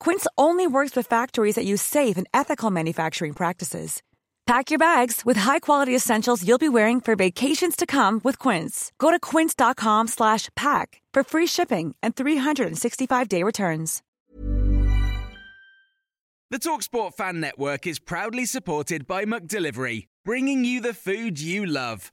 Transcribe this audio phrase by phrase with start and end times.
[0.00, 4.02] Quince only works with factories that use safe and ethical manufacturing practices.
[4.46, 8.92] Pack your bags with high-quality essentials you'll be wearing for vacations to come with Quince.
[8.98, 14.02] Go to quince.com/pack for free shipping and 365-day returns.
[16.48, 22.12] The Talksport Fan Network is proudly supported by McDelivery, bringing you the food you love.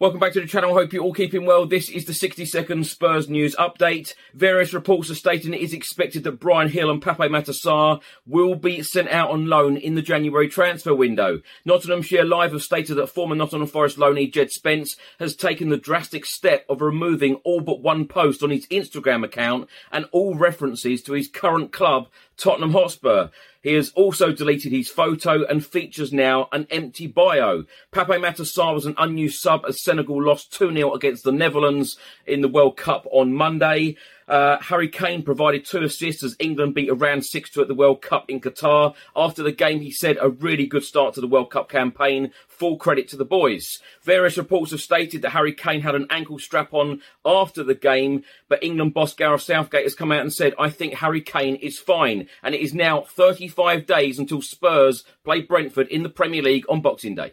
[0.00, 0.74] Welcome back to the channel.
[0.74, 1.66] Hope you're all keeping well.
[1.66, 4.14] This is the 60 second Spurs news update.
[4.32, 8.54] Various reports are stating it is expected that Bryan Gil and Pape Matar Sarr will
[8.54, 11.40] be sent out on loan in the January transfer window.
[11.64, 16.24] Nottinghamshire Live have stated that former Nottingham Forest loanee Djed Spence has taken the drastic
[16.26, 21.14] step of removing all but one post on his Instagram account and all references to
[21.14, 23.30] his current club, Tottenham Hotspur.
[23.68, 27.64] He has also deleted his photo and features now an empty bio.
[27.92, 32.40] Pape Matar Sarr was an unused sub as Senegal lost 2-0 against the Netherlands in
[32.40, 33.96] the World Cup on Monday.
[34.28, 38.28] Uh, Harry Kane provided two assists as England beat Iran 6-2 at the World Cup
[38.28, 38.94] in Qatar.
[39.16, 42.32] After the game, he said, a really good start to the World Cup campaign.
[42.46, 43.78] Full credit to the boys.
[44.02, 48.22] Various reports have stated that Harry Kane had an ankle strap on after the game,
[48.48, 51.78] but England boss Gareth Southgate has come out and said, I think Harry Kane is
[51.78, 52.28] fine.
[52.42, 56.82] And it is now 35 days until Spurs play Brentford in the Premier League on
[56.82, 57.32] Boxing Day.